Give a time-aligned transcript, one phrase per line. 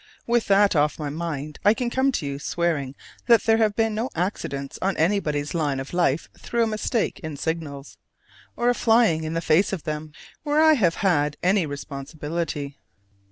[0.25, 2.95] With that off my mind I can come to you swearing
[3.27, 7.37] that there have been no accidents on anybody's line of life through a mistake in
[7.37, 7.99] signals,
[8.55, 10.11] or a flying in the face of them,
[10.41, 12.79] where I have had any responsibility.